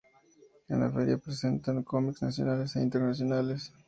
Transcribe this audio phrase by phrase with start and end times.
[0.67, 3.71] En la feria se presentan comics nacionales e internacionales.